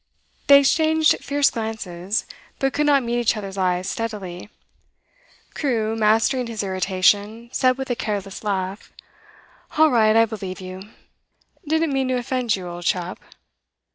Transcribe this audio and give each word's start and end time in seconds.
They 0.47 0.57
exchanged 0.61 1.23
fierce 1.23 1.51
glances, 1.51 2.25
but 2.57 2.73
could 2.73 2.87
not 2.87 3.03
meet 3.03 3.19
each 3.19 3.37
other's 3.37 3.55
eyes 3.55 3.87
steadily. 3.87 4.49
Crewe, 5.53 5.95
mastering 5.95 6.47
his 6.47 6.63
irritation, 6.63 7.49
said 7.53 7.77
with 7.77 7.91
a 7.91 7.95
careless 7.95 8.43
laugh: 8.43 8.91
'All 9.77 9.91
right, 9.91 10.15
I 10.15 10.25
believe 10.25 10.59
you. 10.59 10.81
Didn't 11.67 11.93
mean 11.93 12.07
to 12.07 12.15
offend 12.17 12.55
you, 12.55 12.67
old 12.67 12.83
chap. 12.85 13.19